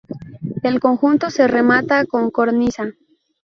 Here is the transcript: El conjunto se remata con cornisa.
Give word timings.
El 0.63 0.79
conjunto 0.79 1.29
se 1.29 1.47
remata 1.47 2.07
con 2.07 2.31
cornisa. 2.31 2.87